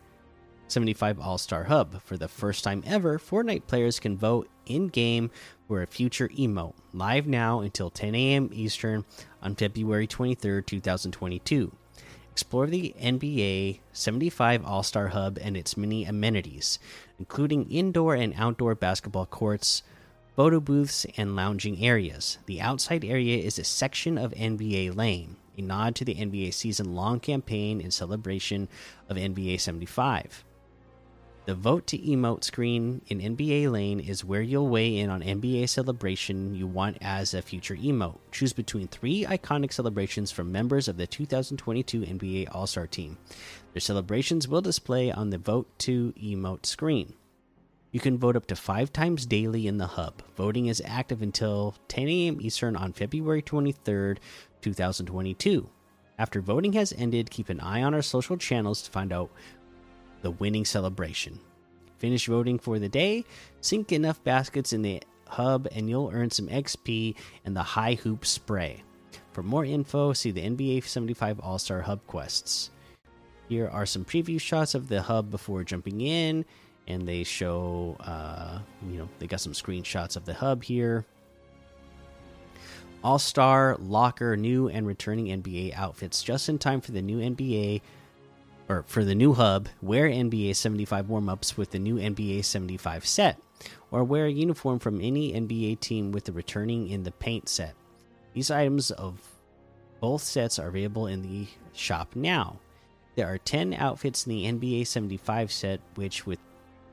75 0.68 1.19
All 1.19 1.38
Star 1.38 1.66
Hub. 1.66 2.01
For 2.01 2.18
the 2.18 2.27
first 2.27 2.63
time 2.63 2.83
ever, 2.86 3.18
Fortnite 3.18 3.68
players 3.68 4.00
can 4.00 4.18
vote 4.18 4.50
in 4.66 4.88
game 4.88 5.31
for 5.68 5.81
a 5.81 5.88
future 5.88 6.27
emote, 6.30 6.74
live 6.94 7.27
now 7.27 7.62
until 7.62 7.89
10 7.89 8.13
a.m. 8.13 8.50
Eastern 8.51 9.06
on 9.42 9.56
February 9.56 10.07
23, 10.07 10.63
2022. 10.63 11.72
Explore 12.36 12.68
the 12.68 12.94
NBA 13.02 13.80
75 13.94 14.66
All 14.66 14.84
Star 14.84 15.08
Hub 15.08 15.38
and 15.42 15.56
its 15.56 15.78
many 15.78 16.04
amenities, 16.04 16.80
including 17.18 17.72
indoor 17.72 18.14
and 18.14 18.34
outdoor 18.36 18.76
basketball 18.76 19.26
courts, 19.26 19.84
photo 20.36 20.60
booths, 20.60 21.06
and 21.16 21.38
lounging 21.38 21.82
areas. 21.82 22.38
The 22.46 22.60
outside 22.60 23.06
area 23.06 23.38
is 23.38 23.58
a 23.58 23.64
section 23.64 24.18
of 24.18 24.34
NBA 24.34 24.98
Lane, 24.98 25.38
a 25.58 25.62
nod 25.62 25.96
to 25.96 26.04
the 26.04 26.16
NBA 26.16 26.54
season 26.54 26.94
long 26.94 27.22
campaign 27.22 27.80
in 27.80 27.90
celebration 27.90 28.68
of 29.08 29.16
NBA 29.16 29.62
75. 29.62 30.44
The 31.46 31.54
vote 31.54 31.86
to 31.88 31.98
emote 32.00 32.44
screen 32.44 33.02
in 33.06 33.20
NBA 33.20 33.72
Lane 33.72 34.00
is 34.00 34.25
where 34.25 34.42
you'll 34.42 34.68
weigh 34.68 34.98
in 34.98 35.12
on 35.12 35.22
NBA 35.22 35.70
celebration 35.70 36.56
you 36.56 36.66
want 36.66 36.98
as 37.02 37.36
a 37.36 37.42
future 37.44 37.75
emote. 37.75 38.18
Choose 38.32 38.52
between 38.52 38.88
three 38.88 39.25
iconic 39.25 39.72
celebrations 39.72 40.32
from 40.32 40.52
members 40.52 40.88
of 40.88 40.98
the 40.98 41.06
2022 41.06 42.02
NBA 42.02 42.48
All 42.52 42.66
Star 42.66 42.88
team. 42.88 43.20
Their 43.74 43.80
celebrations 43.80 44.48
will 44.48 44.62
display 44.62 45.12
on 45.12 45.30
the 45.30 45.38
vote 45.38 45.68
to 45.80 46.14
emote 46.14 46.66
screen. 46.66 47.14
You 47.92 48.00
can 48.00 48.18
vote 48.18 48.36
up 48.36 48.48
to 48.48 48.56
five 48.56 48.92
times 48.92 49.28
daily 49.28 49.68
in 49.68 49.78
the 49.78 49.86
hub. 49.86 50.24
Voting 50.36 50.66
is 50.66 50.82
active 50.84 51.22
until 51.22 51.75
10 51.90 52.08
a.m. 52.08 52.42
Eastern 52.42 52.75
on 52.75 52.92
February 52.92 53.44
23rd, 53.44 54.18
2022. 54.62 55.70
After 56.18 56.42
voting 56.42 56.74
has 56.74 56.92
ended, 56.94 57.30
keep 57.30 57.50
an 57.50 57.60
eye 57.60 57.84
on 57.84 57.94
our 57.94 58.02
social 58.02 58.36
channels 58.36 58.82
to 58.82 58.92
find 58.92 59.14
out 59.14 59.30
the 60.25 60.32
winning 60.32 60.65
celebration. 60.65 61.39
Finish 62.00 62.25
voting 62.25 62.58
for 62.58 62.79
the 62.79 62.89
day, 62.89 63.24
sink 63.62 63.91
enough 63.91 64.24
baskets 64.24 64.74
in 64.74 64.82
the 64.82 65.00
hub, 65.27 65.67
and 65.72 65.88
you'll 65.88 66.10
earn 66.12 66.32
some 66.32 66.48
XP 66.48 67.13
and 67.46 67.55
the 67.55 67.62
high 67.62 67.94
hoop 67.94 68.25
spray. 68.25 68.82
For 69.34 69.44
more 69.44 69.63
info, 69.65 70.13
see 70.13 70.32
the 70.32 70.41
NBA 70.41 70.84
75 70.84 71.39
All 71.41 71.60
Star 71.60 71.79
Hub 71.82 72.00
quests. 72.08 72.72
Here 73.48 73.70
are 73.70 73.86
some 73.86 74.03
preview 74.03 74.41
shots 74.41 74.74
of 74.74 74.88
the 74.88 75.03
hub 75.03 75.29
before 75.29 75.63
jumping 75.63 76.01
in, 76.01 76.44
and 76.88 77.08
they 77.08 77.24
show, 77.24 77.96
uh, 78.00 78.58
you 78.89 78.98
know, 78.98 79.10
they 79.20 79.27
got 79.27 79.41
some 79.41 79.53
screenshots 79.53 80.15
of 80.15 80.25
the 80.25 80.34
hub 80.34 80.63
here. 80.63 81.05
All 83.03 83.20
Star 83.20 83.77
Locker 83.77 84.36
new 84.36 84.70
and 84.70 84.88
returning 84.88 85.27
NBA 85.27 85.75
outfits 85.75 86.24
just 86.24 86.50
in 86.50 86.58
time 86.58 86.82
for 86.82 86.94
the 86.94 87.03
new 87.03 87.20
NBA 87.20 87.82
or 88.67 88.84
for 88.88 89.03
the 89.03 89.15
new 89.15 89.34
hub, 89.34 89.69
wear 89.81 90.07
NBA 90.07 90.55
75 90.55 91.10
warm 91.10 91.29
ups 91.29 91.57
with 91.57 91.72
the 91.72 91.79
new 91.79 91.95
NBA 91.95 92.43
75 92.43 93.05
set, 93.05 93.39
or 93.91 94.03
wear 94.03 94.25
a 94.25 94.31
uniform 94.31 94.79
from 94.79 95.01
any 95.01 95.34
NBA 95.34 95.79
team 95.79 96.12
with 96.12 96.25
the 96.25 96.31
returning 96.31 96.89
in 96.89 97.03
the 97.03 97.12
paint 97.12 97.48
set. 97.48 97.75
These 98.34 98.51
items 98.51 98.91
of 98.91 99.19
both 100.01 100.22
sets 100.22 100.60
are 100.60 100.67
available 100.67 101.07
in 101.07 101.22
the 101.22 101.48
shop 101.74 102.15
now. 102.15 102.60
There 103.15 103.27
are 103.27 103.38
10 103.38 103.74
outfits 103.74 104.25
in 104.27 104.31
the 104.31 104.45
NBA 104.51 104.88
75 104.88 105.51
set, 105.51 105.79
which 105.95 106.25
with 106.25 106.39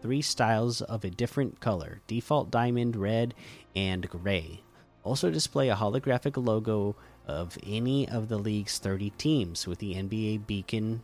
three 0.02 0.22
styles 0.22 0.82
of 0.82 1.04
a 1.04 1.10
different 1.10 1.60
color 1.60 2.00
default 2.06 2.50
diamond, 2.50 2.96
red, 2.96 3.34
and 3.74 4.08
gray. 4.08 4.62
Also 5.04 5.30
display 5.30 5.68
a 5.68 5.74
holographic 5.74 6.42
logo 6.42 6.94
of 7.26 7.56
any 7.66 8.08
of 8.08 8.28
the 8.28 8.38
league's 8.38 8.78
30 8.78 9.10
teams 9.10 9.66
with 9.66 9.78
the 9.78 9.94
NBA 9.94 10.46
beacon 10.46 11.02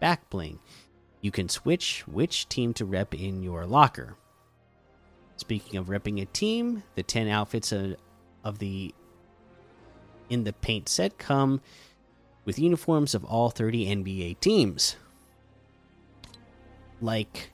back 0.00 0.28
bling. 0.30 0.58
You 1.20 1.30
can 1.30 1.48
switch 1.48 2.02
which 2.08 2.48
team 2.48 2.72
to 2.74 2.84
rep 2.84 3.14
in 3.14 3.42
your 3.42 3.66
locker. 3.66 4.16
Speaking 5.36 5.78
of 5.78 5.86
repping 5.86 6.20
a 6.20 6.26
team, 6.26 6.82
the 6.94 7.02
10 7.02 7.28
outfits 7.28 7.72
of, 7.72 8.58
the 8.58 8.94
in 10.28 10.44
the 10.44 10.52
paint 10.52 10.88
set 10.88 11.18
come 11.18 11.60
with 12.44 12.58
uniforms 12.58 13.14
of 13.14 13.24
all 13.24 13.50
30 13.50 13.86
NBA 13.86 14.40
teams. 14.40 14.96
Like 17.00 17.52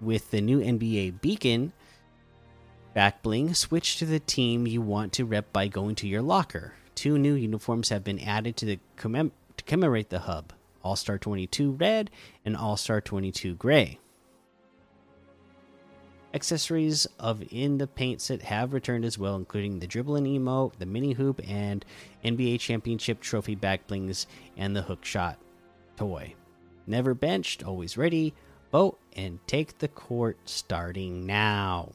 with 0.00 0.30
the 0.30 0.40
new 0.40 0.60
NBA 0.60 1.20
beacon, 1.20 1.72
back 2.94 3.22
bling, 3.22 3.54
switch 3.54 3.98
to 3.98 4.06
the 4.06 4.20
team 4.20 4.66
you 4.66 4.80
want 4.80 5.12
to 5.14 5.24
rep 5.24 5.52
by 5.52 5.68
going 5.68 5.94
to 5.96 6.08
your 6.08 6.22
locker. 6.22 6.74
Two 6.94 7.18
new 7.18 7.34
uniforms 7.34 7.88
have 7.88 8.04
been 8.04 8.20
added 8.20 8.56
to 8.58 8.66
the 8.66 8.78
commem 8.96 9.32
to 9.56 9.64
commemorate 9.64 10.10
the 10.10 10.20
hub. 10.20 10.52
All 10.84 10.96
Star 10.96 11.18
22 11.18 11.72
red 11.72 12.10
and 12.44 12.56
All 12.56 12.76
Star 12.76 13.00
22 13.00 13.56
gray. 13.56 13.98
Accessories 16.34 17.06
of 17.18 17.44
In 17.52 17.78
the 17.78 17.86
Paint 17.86 18.20
set 18.20 18.42
have 18.42 18.72
returned 18.72 19.04
as 19.04 19.16
well, 19.16 19.36
including 19.36 19.78
the 19.78 19.86
dribbling 19.86 20.24
emote, 20.24 20.72
the 20.78 20.86
mini 20.86 21.12
hoop, 21.12 21.40
and 21.48 21.84
NBA 22.24 22.58
Championship 22.58 23.20
trophy 23.20 23.54
back 23.54 23.86
blings 23.86 24.26
and 24.56 24.74
the 24.74 24.82
hook 24.82 25.04
shot 25.04 25.38
toy. 25.96 26.34
Never 26.86 27.14
benched, 27.14 27.62
always 27.64 27.96
ready. 27.96 28.34
Vote 28.72 28.98
and 29.14 29.38
take 29.46 29.78
the 29.78 29.88
court 29.88 30.36
starting 30.44 31.24
now. 31.24 31.92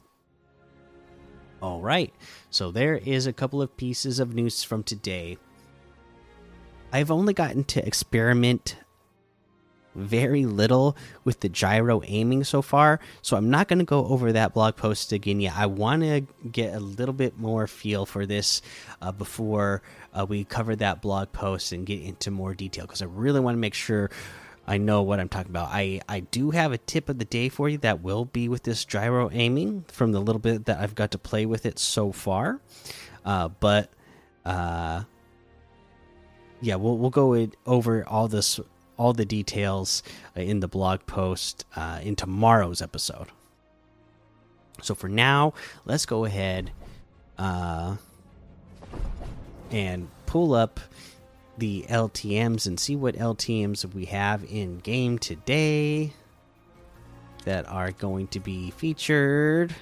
All 1.60 1.82
right, 1.82 2.12
so 2.48 2.70
there 2.70 2.96
is 2.96 3.26
a 3.26 3.34
couple 3.34 3.60
of 3.60 3.76
pieces 3.76 4.18
of 4.18 4.34
news 4.34 4.64
from 4.64 4.82
today. 4.82 5.36
I've 6.90 7.10
only 7.10 7.34
gotten 7.34 7.64
to 7.64 7.86
experiment 7.86 8.76
very 9.94 10.44
little 10.46 10.96
with 11.24 11.40
the 11.40 11.48
gyro 11.48 12.02
aiming 12.04 12.44
so 12.44 12.62
far, 12.62 13.00
so 13.22 13.36
I'm 13.36 13.50
not 13.50 13.68
going 13.68 13.78
to 13.78 13.84
go 13.84 14.06
over 14.06 14.32
that 14.32 14.54
blog 14.54 14.76
post 14.76 15.12
again 15.12 15.40
yet. 15.40 15.54
I 15.56 15.66
want 15.66 16.02
to 16.02 16.22
get 16.50 16.74
a 16.74 16.80
little 16.80 17.12
bit 17.12 17.38
more 17.38 17.66
feel 17.66 18.06
for 18.06 18.26
this 18.26 18.62
uh, 19.02 19.12
before 19.12 19.82
uh, 20.12 20.26
we 20.28 20.44
cover 20.44 20.76
that 20.76 21.02
blog 21.02 21.32
post 21.32 21.72
and 21.72 21.84
get 21.86 22.02
into 22.02 22.30
more 22.30 22.54
detail 22.54 22.86
because 22.86 23.02
I 23.02 23.06
really 23.06 23.40
want 23.40 23.56
to 23.56 23.60
make 23.60 23.74
sure 23.74 24.10
I 24.66 24.78
know 24.78 25.02
what 25.02 25.18
I'm 25.18 25.28
talking 25.28 25.50
about. 25.50 25.68
I 25.70 26.00
I 26.08 26.20
do 26.20 26.50
have 26.50 26.72
a 26.72 26.78
tip 26.78 27.08
of 27.08 27.18
the 27.18 27.24
day 27.24 27.48
for 27.48 27.68
you 27.68 27.78
that 27.78 28.02
will 28.02 28.24
be 28.24 28.48
with 28.48 28.62
this 28.62 28.84
gyro 28.84 29.30
aiming 29.32 29.84
from 29.88 30.12
the 30.12 30.20
little 30.20 30.40
bit 30.40 30.66
that 30.66 30.78
I've 30.78 30.94
got 30.94 31.10
to 31.12 31.18
play 31.18 31.46
with 31.46 31.66
it 31.66 31.78
so 31.78 32.12
far, 32.12 32.60
uh, 33.24 33.48
but. 33.48 33.90
Uh, 34.44 35.02
yeah, 36.62 36.74
we'll 36.74 36.98
we'll 36.98 37.10
go 37.10 37.48
over 37.66 38.06
all 38.06 38.28
this 38.28 38.60
all 39.00 39.14
the 39.14 39.24
details 39.24 40.02
uh, 40.36 40.42
in 40.42 40.60
the 40.60 40.68
blog 40.68 41.00
post 41.06 41.64
uh, 41.74 42.00
in 42.02 42.14
tomorrow's 42.14 42.82
episode. 42.82 43.28
So 44.82 44.94
for 44.94 45.08
now, 45.08 45.54
let's 45.86 46.04
go 46.04 46.26
ahead 46.26 46.70
uh, 47.38 47.96
and 49.70 50.08
pull 50.26 50.52
up 50.52 50.80
the 51.56 51.86
LTMs 51.88 52.66
and 52.66 52.78
see 52.78 52.94
what 52.94 53.14
LTMs 53.14 53.90
we 53.94 54.04
have 54.04 54.44
in 54.44 54.78
game 54.80 55.18
today 55.18 56.12
that 57.46 57.66
are 57.70 57.92
going 57.92 58.26
to 58.28 58.40
be 58.40 58.70
featured. 58.70 59.74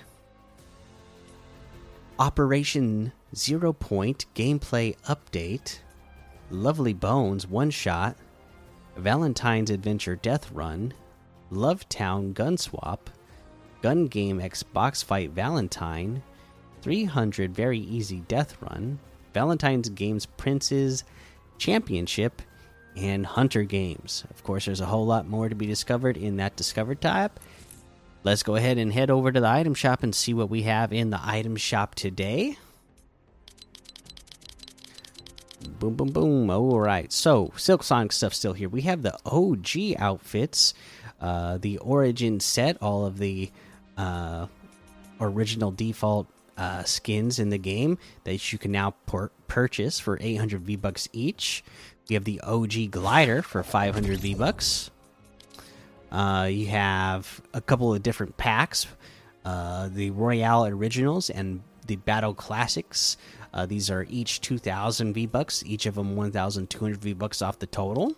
Operation 2.20 3.12
Zero 3.34 3.72
Point 3.72 4.26
gameplay 4.37 4.96
update. 5.08 5.80
Lovely 6.52 6.92
Bones 6.92 7.48
one 7.48 7.70
shot. 7.70 8.16
Valentine's 8.99 9.71
Adventure 9.71 10.17
Death 10.17 10.50
Run, 10.50 10.93
Love 11.50 11.88
Town 11.88 12.33
Gun 12.33 12.57
Swap, 12.59 13.09
Gun 13.81 14.07
Game 14.07 14.40
X 14.40 14.64
Box 14.64 15.02
Fight 15.02 15.31
Valentine, 15.31 16.23
300 16.83 17.55
Very 17.55 17.78
Easy 17.78 18.21
Death 18.26 18.61
Run, 18.61 18.99
Valentine's 19.33 19.88
Games 19.88 20.26
Princes 20.26 21.05
Championship, 21.59 22.43
and 22.97 23.25
Hunter 23.25 23.62
Games. 23.62 24.25
Of 24.31 24.43
course, 24.43 24.67
there's 24.67 24.81
a 24.81 24.87
whole 24.87 25.07
lot 25.07 25.28
more 25.28 25.49
to 25.49 25.55
be 25.55 25.67
discovered 25.67 26.17
in 26.17 26.37
that 26.38 26.57
Discover 26.57 26.97
tab. 26.97 27.31
Let's 28.25 28.43
go 28.43 28.57
ahead 28.57 28.78
and 28.78 28.93
head 28.93 29.11
over 29.11 29.31
to 29.31 29.40
the 29.40 29.49
item 29.49 29.75
shop 29.75 30.02
and 30.02 30.12
see 30.12 30.35
what 30.35 30.50
we 30.50 30.62
have 30.62 30.93
in 30.93 31.11
the 31.11 31.21
item 31.23 31.55
shop 31.55 31.95
today. 31.95 32.59
Boom, 35.78 35.94
boom, 35.94 36.08
boom. 36.08 36.50
All 36.50 36.80
right. 36.80 37.12
So, 37.12 37.52
Silk 37.56 37.82
Sonic 37.85 38.12
stuff 38.12 38.35
still 38.35 38.52
here. 38.52 38.68
We 38.68 38.82
have 38.82 39.02
the 39.02 39.16
OG 39.25 39.97
outfits, 39.99 40.75
uh, 41.20 41.58
the 41.58 41.78
Origin 41.78 42.40
set, 42.40 42.76
all 42.82 43.06
of 43.06 43.18
the 43.18 43.50
uh, 43.97 44.47
original 45.20 45.70
default 45.70 46.26
uh, 46.56 46.82
skins 46.82 47.38
in 47.38 47.50
the 47.50 47.58
game 47.58 47.99
that 48.25 48.52
you 48.52 48.58
can 48.58 48.73
now 48.73 48.94
purchase 49.47 50.00
for 50.00 50.18
800 50.20 50.62
V 50.62 50.76
bucks 50.76 51.08
each. 51.12 51.62
We 52.08 52.14
have 52.14 52.25
the 52.25 52.40
OG 52.40 52.90
glider 52.90 53.42
for 53.42 53.62
500 53.62 54.18
V 54.18 54.35
bucks. 54.35 54.90
Uh, 56.11 56.49
you 56.50 56.66
have 56.66 57.40
a 57.52 57.61
couple 57.61 57.94
of 57.94 58.02
different 58.02 58.37
packs, 58.37 58.87
uh, 59.44 59.88
the 59.92 60.11
Royale 60.11 60.66
Originals 60.66 61.30
and 61.30 61.62
the 61.87 61.97
Battle 61.97 62.35
Classics 62.35 63.16
uh, 63.52 63.67
these 63.67 63.90
are 63.90 64.07
each 64.09 64.40
2,000 64.40 65.14
V 65.14 65.26
bucks, 65.26 65.62
each 65.67 65.87
of 65.87 65.95
them 65.95 66.17
1,200 66.17 67.00
V 67.00 67.12
bucks 67.12 67.43
off 67.43 67.59
the 67.59 67.67
total. 67.67 68.14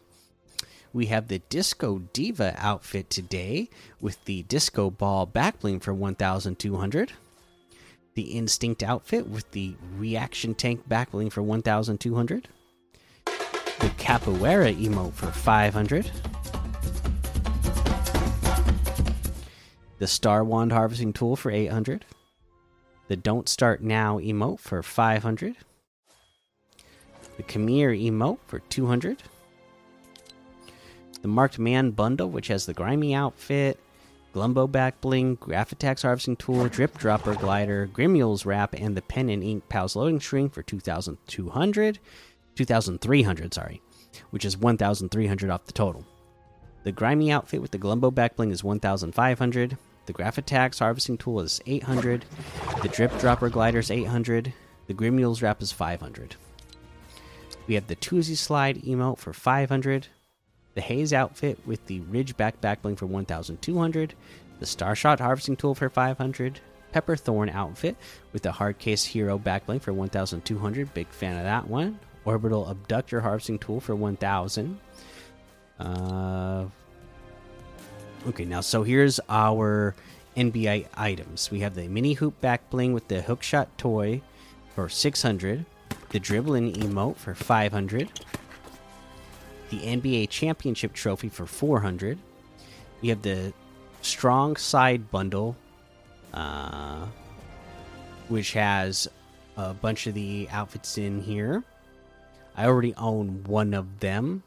We 0.92 1.06
have 1.06 1.28
the 1.28 1.38
Disco 1.38 2.00
Diva 2.12 2.54
outfit 2.58 3.10
today 3.10 3.70
with 4.00 4.24
the 4.24 4.42
Disco 4.42 4.90
Ball 4.90 5.26
backbling 5.26 5.80
for 5.80 5.94
1,200. 5.94 7.12
The 8.14 8.22
Instinct 8.22 8.82
outfit 8.82 9.28
with 9.28 9.48
the 9.52 9.76
Reaction 9.96 10.54
Tank 10.54 10.88
backbling 10.88 11.30
for 11.30 11.42
1,200. 11.42 12.48
The 13.24 13.88
Capoeira 13.96 14.74
emote 14.76 15.12
for 15.12 15.30
500. 15.30 16.10
The 19.98 20.06
Star 20.08 20.42
Wand 20.42 20.72
harvesting 20.72 21.12
tool 21.12 21.36
for 21.36 21.52
800 21.52 22.04
the 23.10 23.16
Don't 23.16 23.48
Start 23.48 23.82
Now 23.82 24.20
emote 24.20 24.60
for 24.60 24.84
500, 24.84 25.56
the 27.36 27.42
Khmer 27.42 28.00
emote 28.00 28.38
for 28.46 28.60
200, 28.60 29.24
the 31.20 31.26
Marked 31.26 31.58
Man 31.58 31.90
bundle, 31.90 32.30
which 32.30 32.46
has 32.46 32.66
the 32.66 32.72
Grimey 32.72 33.12
outfit, 33.12 33.80
Glumbo 34.32 34.70
back 34.70 35.00
bling, 35.00 35.38
Graphitex 35.38 36.02
harvesting 36.02 36.36
tool, 36.36 36.68
Drip 36.68 36.96
Dropper 36.98 37.34
glider, 37.34 37.86
Grimule's 37.86 38.46
wrap, 38.46 38.76
and 38.76 38.96
the 38.96 39.02
Pen 39.02 39.28
and 39.28 39.42
Ink 39.42 39.68
Pals 39.68 39.96
loading 39.96 40.20
string 40.20 40.48
for 40.48 40.62
2,200, 40.62 41.98
2,300, 42.54 43.54
sorry, 43.54 43.82
which 44.30 44.44
is 44.44 44.56
1,300 44.56 45.50
off 45.50 45.64
the 45.64 45.72
total. 45.72 46.06
The 46.84 46.92
Grimey 46.92 47.32
outfit 47.32 47.60
with 47.60 47.72
the 47.72 47.78
Glumbo 47.78 48.14
back 48.14 48.36
bling 48.36 48.52
is 48.52 48.62
1,500. 48.62 49.76
The 50.10 50.24
Graphitex 50.24 50.80
harvesting 50.80 51.18
tool 51.18 51.38
is 51.38 51.60
800. 51.66 52.24
The 52.82 52.88
Drip 52.88 53.16
Dropper 53.20 53.48
glider 53.48 53.78
is 53.78 53.92
800. 53.92 54.52
The 54.88 54.92
Grimule's 54.92 55.40
wrap 55.40 55.62
is 55.62 55.70
500. 55.70 56.34
We 57.68 57.74
have 57.74 57.86
the 57.86 57.94
Toosie 57.94 58.36
Slide 58.36 58.82
emote 58.82 59.18
for 59.18 59.32
500. 59.32 60.08
The 60.74 60.80
Haze 60.80 61.12
outfit 61.12 61.60
with 61.64 61.86
the 61.86 62.00
Ridgeback 62.00 62.54
backbling 62.60 62.98
for 62.98 63.06
1,200. 63.06 64.14
The 64.58 64.66
Starshot 64.66 65.20
harvesting 65.20 65.54
tool 65.54 65.76
for 65.76 65.88
500. 65.88 66.58
Pepper 66.90 67.14
Thorn 67.14 67.48
outfit 67.48 67.96
with 68.32 68.42
the 68.42 68.50
Hardcase 68.50 69.06
Hero 69.06 69.38
backbling 69.38 69.80
for 69.80 69.92
1,200. 69.92 70.92
Big 70.92 71.06
fan 71.10 71.36
of 71.36 71.44
that 71.44 71.68
one. 71.68 72.00
Orbital 72.24 72.66
Abductor 72.66 73.20
harvesting 73.20 73.60
tool 73.60 73.78
for 73.78 73.94
1,000. 73.94 74.76
Uh, 75.78 76.64
Okay, 78.26 78.44
now 78.44 78.60
so 78.60 78.82
here's 78.82 79.18
our 79.30 79.94
NBA 80.36 80.88
items. 80.94 81.50
We 81.50 81.60
have 81.60 81.74
the 81.74 81.88
mini 81.88 82.12
hoop 82.12 82.38
back 82.42 82.68
bling 82.68 82.92
with 82.92 83.08
the 83.08 83.22
hookshot 83.22 83.68
toy 83.78 84.20
for 84.74 84.90
600, 84.90 85.64
the 86.10 86.20
dribbling 86.20 86.74
emote 86.74 87.16
for 87.16 87.34
500, 87.34 88.10
the 89.70 89.78
NBA 89.78 90.28
championship 90.28 90.92
trophy 90.92 91.30
for 91.30 91.46
400. 91.46 92.18
We 93.00 93.08
have 93.08 93.22
the 93.22 93.54
strong 94.02 94.56
side 94.56 95.10
bundle, 95.10 95.56
uh, 96.34 97.06
which 98.28 98.52
has 98.52 99.08
a 99.56 99.72
bunch 99.72 100.06
of 100.06 100.12
the 100.12 100.46
outfits 100.50 100.98
in 100.98 101.22
here. 101.22 101.64
I 102.54 102.66
already 102.66 102.94
own 102.96 103.44
one 103.44 103.72
of 103.72 104.00
them. 104.00 104.42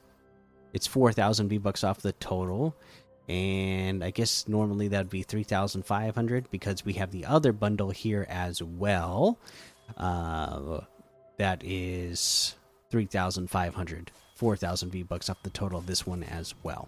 It's 0.73 0.85
4,000 0.85 1.49
V 1.49 1.57
bucks 1.57 1.83
off 1.83 2.01
the 2.01 2.13
total 2.13 2.75
and 3.27 4.03
I 4.03 4.11
guess 4.11 4.47
normally 4.47 4.89
that'd 4.89 5.09
be 5.09 5.23
3,500 5.23 6.51
because 6.51 6.83
we 6.83 6.93
have 6.93 7.11
the 7.11 7.25
other 7.25 7.53
bundle 7.53 7.91
here 7.91 8.25
as 8.29 8.61
well. 8.61 9.37
Uh, 9.97 10.81
that 11.37 11.61
is 11.63 12.55
3,500, 12.91 14.11
4,000 14.35 14.89
V 14.91 15.03
bucks 15.03 15.29
off 15.29 15.41
the 15.43 15.49
total 15.49 15.79
of 15.79 15.85
this 15.85 16.05
one 16.05 16.23
as 16.23 16.53
well. 16.63 16.87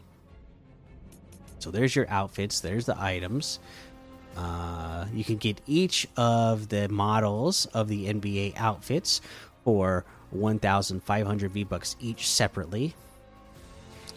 So 1.59 1.71
there's 1.71 1.95
your 1.95 2.07
outfits. 2.09 2.59
There's 2.59 2.85
the 2.85 3.01
items. 3.01 3.59
Uh, 4.35 5.05
you 5.13 5.23
can 5.23 5.37
get 5.37 5.61
each 5.65 6.07
of 6.17 6.67
the 6.67 6.89
models 6.89 7.65
of 7.67 7.87
the 7.87 8.07
NBA 8.07 8.57
outfits 8.57 9.21
for 9.63 10.05
1,500 10.31 11.51
V 11.51 11.63
bucks 11.63 11.95
each 11.99 12.29
separately. 12.29 12.93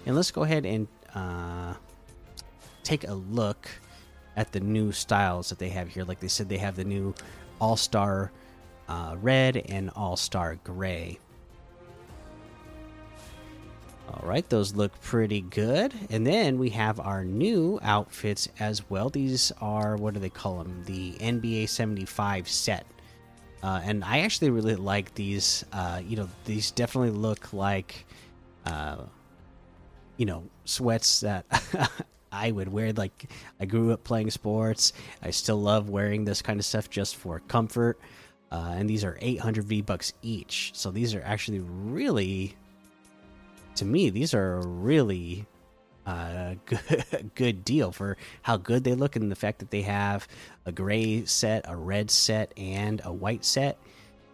And 0.04 0.16
let's 0.16 0.30
go 0.30 0.42
ahead 0.42 0.66
and 0.66 0.88
uh, 1.14 1.74
take 2.88 3.06
a 3.06 3.12
look 3.12 3.68
at 4.36 4.50
the 4.50 4.60
new 4.60 4.92
styles 4.92 5.50
that 5.50 5.58
they 5.58 5.68
have 5.68 5.88
here. 5.88 6.04
Like 6.04 6.20
they 6.20 6.28
said, 6.28 6.48
they 6.48 6.56
have 6.56 6.74
the 6.74 6.84
new 6.84 7.14
All 7.60 7.76
Star 7.76 8.32
uh, 8.88 9.16
Red 9.20 9.58
and 9.68 9.90
All 9.94 10.16
Star 10.16 10.56
Gray. 10.64 11.18
All 14.08 14.26
right, 14.26 14.48
those 14.48 14.74
look 14.74 14.98
pretty 15.02 15.42
good. 15.42 15.92
And 16.08 16.26
then 16.26 16.58
we 16.58 16.70
have 16.70 16.98
our 16.98 17.24
new 17.24 17.78
outfits 17.82 18.48
as 18.58 18.88
well. 18.88 19.10
These 19.10 19.52
are, 19.60 19.96
what 19.96 20.14
do 20.14 20.20
they 20.20 20.30
call 20.30 20.56
them? 20.56 20.82
The 20.86 21.12
NBA 21.20 21.68
75 21.68 22.48
set. 22.48 22.86
Uh, 23.62 23.82
and 23.84 24.02
I 24.02 24.20
actually 24.20 24.48
really 24.48 24.76
like 24.76 25.14
these. 25.14 25.62
Uh, 25.72 26.00
you 26.02 26.16
know, 26.16 26.28
these 26.46 26.70
definitely 26.70 27.10
look 27.10 27.52
like, 27.52 28.06
uh, 28.64 28.96
you 30.16 30.24
know, 30.24 30.44
sweats 30.64 31.20
that 31.20 31.44
I 32.30 32.50
would 32.50 32.68
wear. 32.68 32.92
Like, 32.92 33.30
I 33.60 33.66
grew 33.66 33.92
up 33.92 34.04
playing 34.04 34.30
sports. 34.30 34.92
I 35.22 35.30
still 35.30 35.60
love 35.60 35.88
wearing 35.88 36.24
this 36.24 36.42
kind 36.42 36.58
of 36.58 36.66
stuff 36.66 36.90
just 36.90 37.16
for 37.16 37.40
comfort. 37.40 37.98
Uh, 38.50 38.74
and 38.76 38.88
these 38.88 39.04
are 39.04 39.18
800 39.20 39.64
V 39.64 39.82
bucks 39.82 40.12
each. 40.22 40.72
So 40.74 40.90
these 40.90 41.14
are 41.14 41.22
actually 41.22 41.60
really 41.60 42.56
to 43.78 43.84
me, 43.84 44.10
these 44.10 44.34
are 44.34 44.56
a 44.56 44.66
really 44.66 45.46
uh, 46.04 46.54
good, 46.66 47.30
good 47.34 47.64
deal 47.64 47.92
for 47.92 48.16
how 48.42 48.56
good 48.56 48.84
they 48.84 48.94
look 48.94 49.14
and 49.16 49.30
the 49.30 49.36
fact 49.36 49.60
that 49.60 49.70
they 49.70 49.82
have 49.82 50.26
a 50.66 50.72
gray 50.72 51.24
set, 51.24 51.64
a 51.68 51.76
red 51.76 52.10
set, 52.10 52.52
and 52.56 53.00
a 53.04 53.12
white 53.12 53.44
set 53.44 53.78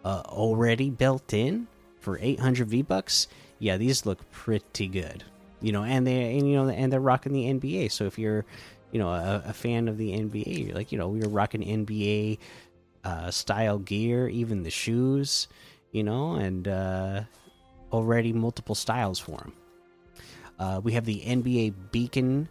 uh, 0.03 0.23
already 0.25 0.89
built 0.89 1.33
in 1.33 1.67
for 1.99 2.17
800 2.19 2.67
V 2.67 2.81
bucks. 2.81 3.27
Yeah, 3.59 3.77
these 3.77 4.05
look 4.05 4.29
pretty 4.31 4.87
good. 4.87 5.23
You 5.61 5.71
know, 5.71 5.83
and 5.83 6.05
they 6.05 6.37
and 6.37 6.49
you 6.49 6.55
know 6.55 6.69
and 6.69 6.91
they're 6.91 6.99
rocking 6.99 7.33
the 7.33 7.45
NBA. 7.45 7.91
So 7.91 8.05
if 8.05 8.19
you're, 8.19 8.45
you 8.91 8.99
know, 8.99 9.09
a, 9.09 9.43
a 9.47 9.53
fan 9.53 9.87
of 9.87 9.97
the 9.97 10.11
NBA, 10.11 10.67
you're 10.67 10.75
like 10.75 10.91
you 10.91 10.97
know, 10.97 11.07
we 11.07 11.19
were 11.19 11.29
rocking 11.29 11.61
NBA 11.61 12.37
uh, 13.03 13.31
style 13.31 13.79
gear, 13.79 14.27
even 14.27 14.63
the 14.63 14.69
shoes, 14.69 15.47
you 15.91 16.03
know, 16.03 16.33
and 16.33 16.67
uh, 16.67 17.21
already 17.91 18.33
multiple 18.33 18.75
styles 18.75 19.19
for 19.19 19.37
them. 19.37 19.53
Uh, 20.57 20.81
we 20.83 20.93
have 20.93 21.05
the 21.05 21.21
NBA 21.21 21.73
Beacon 21.91 22.47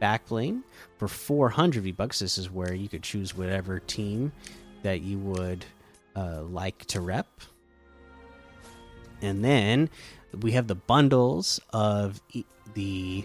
backbling 0.00 0.62
for 0.98 1.08
400 1.08 1.82
V 1.82 1.92
bucks. 1.92 2.18
This 2.18 2.38
is 2.38 2.50
where 2.50 2.74
you 2.74 2.88
could 2.88 3.02
choose 3.02 3.36
whatever 3.36 3.78
team 3.80 4.32
that 4.82 5.00
you 5.00 5.18
would 5.18 5.64
uh, 6.16 6.42
like 6.42 6.84
to 6.86 7.00
rep. 7.00 7.28
And 9.22 9.44
then 9.44 9.88
we 10.40 10.52
have 10.52 10.66
the 10.66 10.74
bundles 10.74 11.60
of 11.72 12.20
e 12.32 12.44
the 12.74 13.24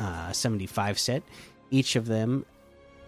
uh, 0.00 0.32
75 0.32 0.98
set. 0.98 1.22
Each 1.70 1.96
of 1.96 2.06
them 2.06 2.46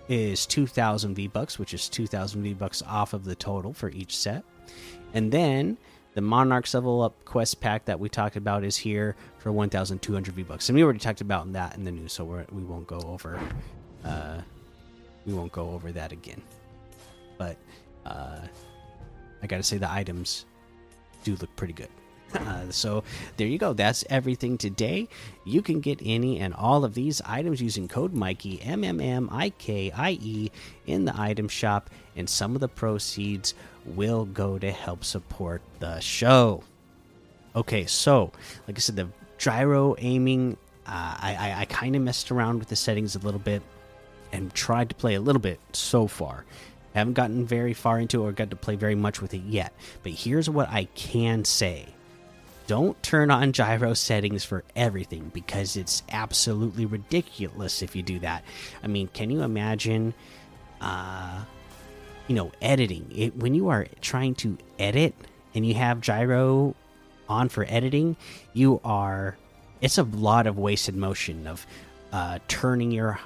is 0.09 0.47
2,000 0.47 1.15
V 1.15 1.29
bucks, 1.29 1.59
which 1.59 1.75
is 1.75 1.88
2,000 1.88 2.43
V 2.43 2.55
bucks 2.55 2.83
off 2.83 3.12
of 3.12 3.25
the 3.25 3.35
total 3.35 3.73
for 3.73 3.91
each 3.91 4.17
set. 4.17 4.45
And 5.15 5.31
then 5.31 5.79
the 6.15 6.21
Monarchs 6.21 6.75
level 6.75 7.03
up 7.03 7.25
quest 7.25 7.61
pack 7.61 7.85
that 7.85 8.00
we 8.00 8.09
talked 8.09 8.37
about 8.37 8.65
is 8.65 8.77
here 8.77 9.17
for 9.38 9.53
1,200 9.53 10.35
V 10.35 10.43
bucks, 10.43 10.69
and 10.69 10.77
we 10.77 10.83
already 10.83 10.99
talked 10.99 11.21
about 11.21 11.53
that 11.53 11.77
in 11.77 11.85
the 11.85 11.93
news, 11.93 12.12
so 12.12 12.25
we're, 12.25 12.45
we 12.50 12.62
won't 12.62 12.87
go 12.87 13.00
over. 13.07 13.38
Uh, 14.05 14.41
we 15.27 15.35
won't 15.35 15.53
go 15.53 15.71
over 15.71 15.92
that 15.92 16.12
again. 16.12 16.42
But 17.37 17.57
uh, 18.05 18.40
I 19.42 19.47
gotta 19.47 19.62
say 19.62 19.79
the 19.79 19.90
items 19.90 20.47
do 21.23 21.37
look 21.37 21.55
pretty 21.57 21.75
good. 21.75 21.90
Uh, 22.35 22.71
so 22.71 23.05
there 23.37 23.47
you 23.47 23.59
go. 23.59 23.73
That's 23.73 24.05
everything 24.11 24.59
today. 24.59 25.09
You 25.45 25.62
can 25.62 25.81
get 25.81 26.01
any 26.05 26.41
and 26.41 26.53
all 26.55 26.85
of 26.85 26.95
these 26.95 27.23
items 27.25 27.61
using 27.61 27.88
code 27.88 28.12
Mikey 28.12 28.61
M 28.62 28.85
M 28.85 29.01
M 29.01 29.29
I 29.33 29.51
K 29.51 29.91
I 29.91 30.19
E 30.21 30.51
in 30.87 31.07
the 31.07 31.19
item 31.19 31.49
shop, 31.49 31.88
and 32.17 32.29
some 32.29 32.55
of 32.55 32.61
the 32.61 32.69
proceeds 32.69 33.55
will 33.87 34.27
go 34.27 34.59
to 34.59 34.71
help 34.71 35.05
support 35.05 35.62
the 35.81 36.01
show. 36.01 36.62
Okay, 37.57 37.87
so 37.87 38.31
like 38.67 38.77
I 38.77 38.81
said, 38.81 38.97
the 38.97 39.09
gyro 39.38 39.97
aiming, 39.99 40.59
uh, 40.87 41.17
I 41.21 41.37
I, 41.38 41.61
I 41.61 41.64
kind 41.64 41.97
of 41.97 42.03
messed 42.03 42.31
around 42.31 42.59
with 42.59 42.69
the 42.69 42.77
settings 42.77 43.17
a 43.17 43.21
little 43.21 43.41
bit 43.41 43.62
and 44.33 44.53
tried 44.53 44.91
to 44.91 44.95
play 44.95 45.14
a 45.14 45.21
little 45.21 45.41
bit 45.41 45.59
so 45.73 46.07
far. 46.07 46.45
haven't 46.99 47.14
gotten 47.14 47.47
very 47.47 47.73
far 47.73 47.99
into 47.99 48.23
it 48.23 48.29
or 48.29 48.33
got 48.33 48.51
to 48.51 48.57
play 48.57 48.77
very 48.77 48.95
much 48.95 49.23
with 49.23 49.33
it 49.33 49.43
yet. 49.45 49.73
But 50.03 50.12
here's 50.12 50.51
what 50.51 50.69
I 50.69 50.85
can 50.95 51.45
say 51.45 51.87
don't 52.68 53.02
turn 53.02 53.31
on 53.31 53.52
gyro 53.52 53.94
settings 53.94 54.44
for 54.44 54.62
everything 54.76 55.31
because 55.35 55.74
it's 55.76 56.02
absolutely 56.11 56.87
ridiculous 56.87 57.83
if 57.83 57.96
you 57.96 58.02
do 58.02 58.20
that. 58.20 58.44
I 58.85 58.87
mean, 58.87 59.09
can 59.09 59.31
you 59.31 59.42
imagine 59.42 60.14
uh 60.81 61.42
you 62.28 62.35
know, 62.35 62.52
editing. 62.61 63.11
It 63.14 63.37
when 63.37 63.54
you 63.54 63.68
are 63.68 63.87
trying 64.02 64.35
to 64.37 64.59
edit 64.78 65.14
and 65.54 65.66
you 65.66 65.74
have 65.74 66.02
gyro 66.02 66.76
on 67.28 67.48
for 67.48 67.64
editing, 67.68 68.16
you 68.52 68.81
are 68.85 69.37
it's 69.81 69.98
a 69.98 70.02
lot 70.02 70.46
of 70.46 70.59
wasted 70.59 70.94
motion 70.94 71.46
of 71.46 71.66
uh 72.12 72.38
turning 72.48 72.92
your 72.92 73.18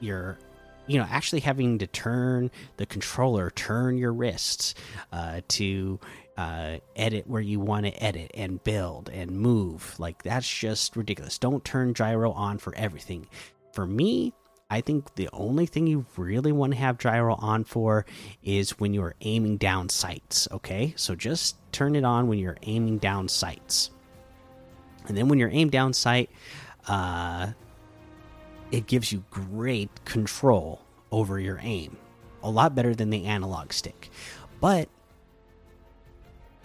your 0.00 0.38
you 0.86 0.98
know 0.98 1.06
actually 1.10 1.40
having 1.40 1.78
to 1.78 1.86
turn 1.86 2.50
the 2.76 2.86
controller 2.86 3.50
turn 3.50 3.96
your 3.96 4.12
wrists 4.12 4.74
uh 5.12 5.40
to 5.48 5.98
uh, 6.36 6.78
edit 6.94 7.26
where 7.26 7.40
you 7.40 7.60
want 7.60 7.86
to 7.86 8.02
edit 8.02 8.30
and 8.34 8.62
build 8.62 9.08
and 9.08 9.30
move. 9.30 9.98
Like 9.98 10.22
that's 10.22 10.48
just 10.48 10.96
ridiculous. 10.96 11.38
Don't 11.38 11.64
turn 11.64 11.94
gyro 11.94 12.32
on 12.32 12.58
for 12.58 12.74
everything. 12.74 13.26
For 13.72 13.86
me, 13.86 14.32
I 14.68 14.80
think 14.80 15.14
the 15.14 15.28
only 15.32 15.66
thing 15.66 15.86
you 15.86 16.06
really 16.16 16.50
want 16.52 16.72
to 16.72 16.78
have 16.78 16.98
gyro 16.98 17.36
on 17.36 17.64
for 17.64 18.04
is 18.42 18.78
when 18.80 18.92
you're 18.92 19.14
aiming 19.20 19.58
down 19.58 19.88
sights. 19.88 20.48
Okay, 20.50 20.92
so 20.96 21.14
just 21.14 21.56
turn 21.72 21.94
it 21.94 22.04
on 22.04 22.26
when 22.26 22.38
you're 22.38 22.58
aiming 22.62 22.98
down 22.98 23.28
sights, 23.28 23.90
and 25.06 25.16
then 25.16 25.28
when 25.28 25.38
you're 25.38 25.50
aim 25.50 25.70
down 25.70 25.92
sight, 25.92 26.30
uh, 26.88 27.48
it 28.72 28.86
gives 28.86 29.12
you 29.12 29.22
great 29.30 30.04
control 30.04 30.82
over 31.12 31.38
your 31.38 31.60
aim, 31.62 31.96
a 32.42 32.50
lot 32.50 32.74
better 32.74 32.94
than 32.94 33.10
the 33.10 33.26
analog 33.26 33.72
stick. 33.72 34.10
But 34.60 34.88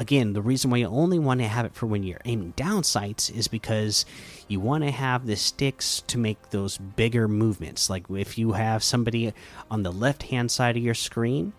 again, 0.01 0.33
the 0.33 0.41
reason 0.41 0.71
why 0.71 0.77
you 0.77 0.87
only 0.87 1.19
want 1.19 1.39
to 1.41 1.47
have 1.47 1.63
it 1.63 1.75
for 1.75 1.85
when 1.85 2.01
you're 2.01 2.19
aiming 2.25 2.51
down 2.55 2.83
sights 2.83 3.29
is 3.29 3.47
because 3.47 4.03
you 4.47 4.59
want 4.59 4.83
to 4.83 4.89
have 4.89 5.27
the 5.27 5.35
sticks 5.35 6.01
to 6.07 6.17
make 6.17 6.49
those 6.49 6.79
bigger 6.79 7.27
movements. 7.27 7.87
Like 7.87 8.05
if 8.09 8.35
you 8.35 8.53
have 8.53 8.83
somebody 8.83 9.31
on 9.69 9.83
the 9.83 9.91
left 9.91 10.23
hand 10.23 10.49
side 10.49 10.75
of 10.75 10.81
your 10.81 10.95
screen, 10.95 11.53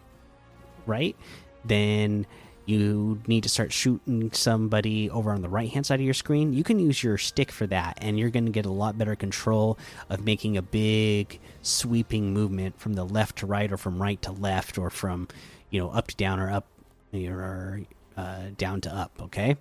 right? 0.87 1.15
Then 1.65 2.27
you 2.67 3.23
need 3.29 3.45
to 3.45 3.49
start 3.49 3.73
shooting 3.73 4.33
somebody 4.33 5.09
over 5.09 5.31
on 5.31 5.43
the 5.43 5.49
right 5.49 5.71
hand 5.71 5.87
side 5.87 6.01
of 6.01 6.05
your 6.05 6.13
screen. 6.13 6.53
You 6.53 6.65
can 6.65 6.81
use 6.81 7.01
your 7.01 7.19
stick 7.19 7.53
for 7.53 7.69
that, 7.69 7.99
and 8.01 8.19
you're 8.19 8.31
going 8.31 8.47
to 8.47 8.53
get 8.53 8.67
a 8.67 8.71
lot 8.71 8.99
better 8.99 9.15
control 9.15 9.79
of 10.11 10.25
making 10.25 10.57
a 10.57 10.63
big 10.63 11.39
sweeping 11.63 12.33
movement 12.33 12.81
from 12.81 12.95
the 12.95 13.05
left 13.05 13.39
to 13.39 13.47
right, 13.47 13.71
or 13.71 13.77
from 13.77 14.03
right 14.03 14.21
to 14.23 14.33
left, 14.33 14.79
or 14.79 14.91
from 14.91 15.29
you 15.71 15.81
know 15.81 15.91
up 15.91 16.09
to 16.09 16.17
down 16.17 16.41
or 16.41 16.51
up 16.51 16.67
or 17.15 17.83
uh, 18.17 18.51
down 18.57 18.81
to 18.83 18.95
up, 18.95 19.13
okay? 19.21 19.57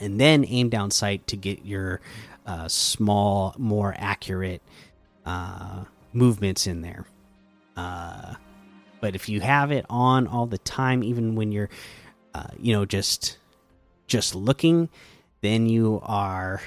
And 0.00 0.20
then 0.20 0.44
aim 0.46 0.68
down 0.68 0.90
sight 0.90 1.26
to 1.28 1.36
get 1.36 1.64
your 1.64 2.00
uh, 2.46 2.68
small, 2.68 3.54
more 3.58 3.94
accurate 3.98 4.62
uh, 5.26 5.84
movements 6.12 6.66
in 6.66 6.82
there. 6.82 7.06
Uh, 7.76 8.34
but 9.00 9.14
if 9.14 9.28
you 9.28 9.40
have 9.40 9.70
it 9.70 9.86
on 9.88 10.26
all 10.26 10.46
the 10.46 10.58
time, 10.58 11.02
even 11.02 11.34
when 11.34 11.52
you're, 11.52 11.68
uh, 12.34 12.48
you 12.58 12.72
know, 12.72 12.84
just 12.84 13.38
just 14.06 14.34
looking, 14.34 14.88
then 15.42 15.66
you 15.66 16.00
are 16.02 16.62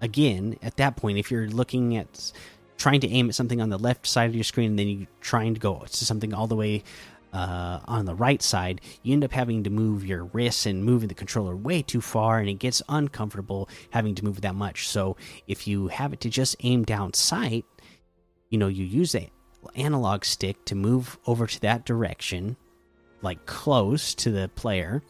again 0.00 0.58
at 0.62 0.76
that 0.76 0.96
point. 0.96 1.18
If 1.18 1.30
you're 1.30 1.48
looking 1.48 1.96
at 1.96 2.32
trying 2.76 3.00
to 3.00 3.08
aim 3.08 3.28
at 3.28 3.34
something 3.34 3.60
on 3.60 3.70
the 3.70 3.78
left 3.78 4.06
side 4.06 4.28
of 4.28 4.34
your 4.34 4.44
screen, 4.44 4.70
and 4.70 4.78
then 4.78 4.88
you're 4.88 5.08
trying 5.20 5.54
to 5.54 5.60
go 5.60 5.84
to 5.90 6.04
something 6.04 6.34
all 6.34 6.46
the 6.46 6.56
way 6.56 6.82
uh, 7.34 7.80
on 7.86 8.06
the 8.06 8.14
right 8.14 8.40
side, 8.40 8.80
you 9.02 9.12
end 9.12 9.24
up 9.24 9.32
having 9.32 9.64
to 9.64 9.70
move 9.70 10.06
your 10.06 10.24
wrists 10.26 10.66
and 10.66 10.84
moving 10.84 11.08
the 11.08 11.14
controller 11.14 11.56
way 11.56 11.82
too 11.82 12.00
far, 12.00 12.38
and 12.38 12.48
it 12.48 12.54
gets 12.54 12.80
uncomfortable 12.88 13.68
having 13.90 14.14
to 14.14 14.24
move 14.24 14.40
that 14.42 14.54
much. 14.54 14.88
So 14.88 15.16
if 15.48 15.66
you 15.66 15.88
have 15.88 16.12
it 16.12 16.20
to 16.20 16.30
just 16.30 16.54
aim 16.60 16.84
down 16.84 17.12
sight, 17.12 17.64
you 18.50 18.58
know, 18.58 18.68
you 18.68 18.84
use 18.84 19.12
the 19.12 19.26
analog 19.74 20.24
stick 20.24 20.64
to 20.66 20.76
move 20.76 21.18
over 21.26 21.46
to 21.48 21.60
that 21.62 21.84
direction, 21.84 22.56
like 23.20 23.44
close 23.46 24.14
to 24.14 24.30
the 24.30 24.48
player, 24.54 25.02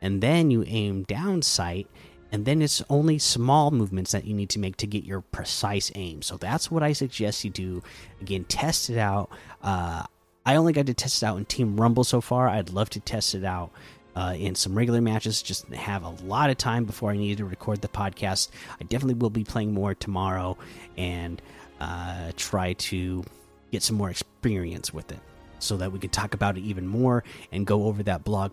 and 0.00 0.22
then 0.22 0.52
you 0.52 0.62
aim 0.68 1.02
down 1.02 1.42
sight, 1.42 1.88
and 2.30 2.44
then 2.44 2.62
it's 2.62 2.80
only 2.88 3.18
small 3.18 3.72
movements 3.72 4.12
that 4.12 4.24
you 4.24 4.34
need 4.34 4.50
to 4.50 4.60
make 4.60 4.76
to 4.76 4.86
get 4.86 5.02
your 5.02 5.20
precise 5.20 5.90
aim. 5.96 6.22
So 6.22 6.36
that's 6.36 6.70
what 6.70 6.84
I 6.84 6.92
suggest 6.92 7.42
you 7.42 7.50
do. 7.50 7.82
Again, 8.20 8.44
test 8.44 8.88
it 8.88 8.98
out. 8.98 9.30
Uh, 9.62 10.04
I 10.44 10.56
only 10.56 10.72
got 10.72 10.86
to 10.86 10.94
test 10.94 11.22
it 11.22 11.26
out 11.26 11.38
in 11.38 11.44
Team 11.44 11.80
Rumble 11.80 12.04
so 12.04 12.20
far. 12.20 12.48
I'd 12.48 12.70
love 12.70 12.90
to 12.90 13.00
test 13.00 13.34
it 13.34 13.44
out 13.44 13.70
uh, 14.16 14.34
in 14.36 14.54
some 14.54 14.76
regular 14.76 15.00
matches. 15.00 15.42
Just 15.42 15.66
have 15.68 16.02
a 16.02 16.10
lot 16.24 16.50
of 16.50 16.56
time 16.56 16.84
before 16.84 17.10
I 17.10 17.16
need 17.16 17.38
to 17.38 17.44
record 17.44 17.82
the 17.82 17.88
podcast. 17.88 18.48
I 18.80 18.84
definitely 18.84 19.14
will 19.14 19.30
be 19.30 19.44
playing 19.44 19.72
more 19.72 19.94
tomorrow 19.94 20.56
and 20.96 21.40
uh, 21.80 22.32
try 22.36 22.72
to 22.74 23.24
get 23.70 23.82
some 23.82 23.96
more 23.96 24.10
experience 24.10 24.92
with 24.92 25.12
it 25.12 25.20
so 25.58 25.76
that 25.76 25.92
we 25.92 25.98
can 25.98 26.10
talk 26.10 26.34
about 26.34 26.56
it 26.56 26.62
even 26.62 26.86
more 26.86 27.22
and 27.52 27.66
go 27.66 27.84
over 27.84 28.02
that 28.02 28.24
blog 28.24 28.52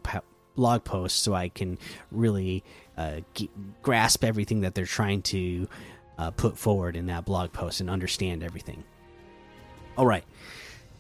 blog 0.56 0.84
post 0.84 1.23
so 1.23 1.34
I 1.34 1.50
can 1.50 1.78
really 2.12 2.63
uh, 2.97 3.21
grasp 3.82 4.23
everything 4.23 4.62
that 4.62 4.76
they're 4.76 4.86
trying 4.86 5.21
to 5.23 5.67
uh, 6.17 6.32
put 6.32 6.58
forward 6.58 6.95
in 6.95 7.06
that 7.08 7.26
blog 7.26 7.54
post 7.54 7.80
and 7.80 7.89
understand 7.89 8.43
everything. 8.43 8.84
All 9.97 10.06
right. 10.06 10.23